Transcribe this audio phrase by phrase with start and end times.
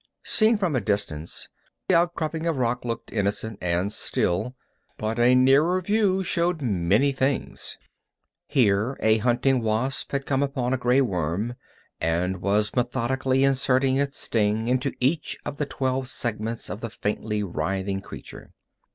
[0.23, 1.47] Seen from a distance,
[1.87, 4.55] the outcropping of rock looked innocent and still,
[4.97, 7.77] but a nearer view showed many things.
[8.47, 11.53] Here a hunting wasp had come upon a gray worm,
[11.99, 17.43] and was methodically inserting its sting into each of the twelve segments of the faintly
[17.43, 18.53] writhing creature.